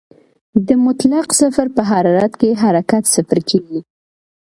د 0.67 0.69
مطلق 0.85 1.27
صفر 1.39 1.67
په 1.75 1.81
حرارت 1.91 2.33
کې 2.41 2.59
حرکت 2.63 3.03
صفر 3.15 3.39
کېږي. 3.49 3.79